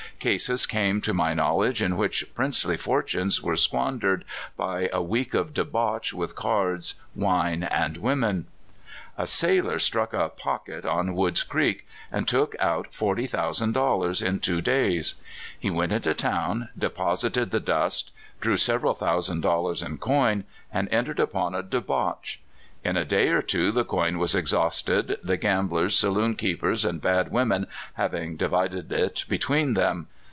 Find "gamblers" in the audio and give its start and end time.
25.37-25.95